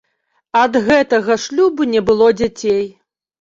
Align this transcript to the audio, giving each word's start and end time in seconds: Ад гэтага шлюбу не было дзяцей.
Ад 0.61 0.77
гэтага 0.87 1.37
шлюбу 1.43 1.87
не 1.93 2.01
было 2.09 2.31
дзяцей. 2.41 2.83